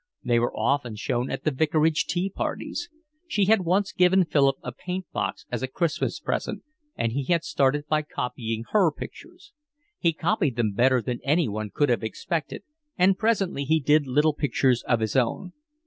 They 0.23 0.39
were 0.39 0.57
often 0.57 0.95
shown 0.95 1.29
at 1.29 1.43
the 1.43 1.51
vicarage 1.51 2.05
tea 2.07 2.27
parties. 2.27 2.89
She 3.27 3.45
had 3.45 3.61
once 3.65 3.91
given 3.91 4.25
Philip 4.25 4.55
a 4.63 4.71
paint 4.71 5.05
box 5.11 5.45
as 5.51 5.61
a 5.61 5.67
Christmas 5.67 6.19
present, 6.19 6.63
and 6.95 7.11
he 7.11 7.25
had 7.25 7.43
started 7.43 7.85
by 7.87 8.01
copying 8.01 8.63
her 8.71 8.91
pictures. 8.91 9.53
He 9.99 10.11
copied 10.11 10.55
them 10.55 10.71
better 10.73 11.03
than 11.03 11.19
anyone 11.23 11.69
could 11.71 11.89
have 11.89 12.01
expected, 12.03 12.63
and 12.97 13.15
presently 13.15 13.63
he 13.63 13.79
did 13.79 14.07
little 14.07 14.33
pictures 14.33 14.81
of 14.87 15.01
his 15.01 15.15
own. 15.15 15.53